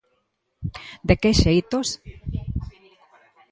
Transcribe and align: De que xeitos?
De 1.07 1.15
que 1.21 1.31
xeitos? 1.41 1.87